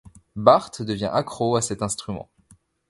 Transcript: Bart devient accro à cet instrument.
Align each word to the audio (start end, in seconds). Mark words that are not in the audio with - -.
Bart 0.35 0.71
devient 0.81 1.11
accro 1.13 1.55
à 1.55 1.61
cet 1.61 1.83
instrument. 1.83 2.31